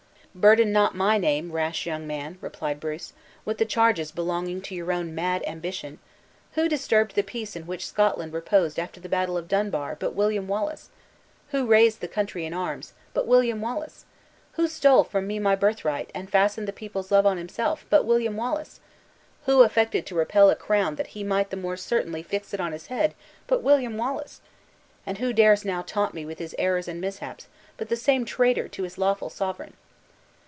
"Burden 0.33 0.71
not 0.71 0.95
my 0.95 1.17
name, 1.17 1.51
rash 1.51 1.85
young 1.85 2.07
man," 2.07 2.37
replied 2.39 2.79
Bruce, 2.79 3.11
"with 3.43 3.57
the 3.57 3.65
charges 3.65 4.13
belonging 4.13 4.61
to 4.61 4.73
your 4.73 4.93
own 4.93 5.13
mad 5.13 5.43
ambition. 5.45 5.99
Who 6.53 6.69
disturbed 6.69 7.15
the 7.15 7.21
peace 7.21 7.53
in 7.57 7.67
which 7.67 7.85
Scotland 7.85 8.31
reposed 8.31 8.79
after 8.79 9.01
the 9.01 9.09
battle 9.09 9.37
of 9.37 9.49
Dunbar, 9.49 9.97
but 9.99 10.15
William 10.15 10.47
Wallace? 10.47 10.89
Who 11.49 11.67
raised 11.67 11.99
the 11.99 12.07
country 12.07 12.45
in 12.45 12.53
arms, 12.53 12.93
but 13.13 13.27
William 13.27 13.59
Wallace? 13.59 14.05
Who 14.53 14.69
stole 14.69 15.03
from 15.03 15.27
me 15.27 15.37
my 15.37 15.53
birthright, 15.53 16.09
and 16.15 16.29
fastened 16.31 16.65
the 16.65 16.71
people's 16.71 17.11
love 17.11 17.25
on 17.25 17.35
himself, 17.35 17.85
but 17.89 18.05
William 18.05 18.37
Wallace? 18.37 18.79
Who 19.47 19.63
affected 19.63 20.05
to 20.05 20.15
repel 20.15 20.49
a 20.49 20.55
crown 20.55 20.95
that 20.95 21.07
he 21.07 21.25
might 21.25 21.49
the 21.49 21.57
more 21.57 21.75
certainly 21.75 22.23
fix 22.23 22.53
it 22.53 22.61
on 22.61 22.71
his 22.71 22.87
head, 22.87 23.15
but 23.47 23.63
William 23.63 23.97
Wallace? 23.97 24.39
And 25.05 25.17
who 25.17 25.33
dares 25.33 25.65
now 25.65 25.81
taunt 25.81 26.13
me 26.13 26.23
with 26.25 26.39
his 26.39 26.55
errors 26.57 26.87
and 26.87 27.01
mishaps, 27.01 27.47
but 27.75 27.89
the 27.89 27.97
same 27.97 28.23
traitor 28.23 28.69
to 28.69 28.83
his 28.83 28.97
lawful 28.97 29.29
sovereign?" 29.29 29.73